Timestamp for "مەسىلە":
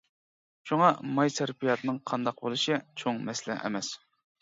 3.31-3.63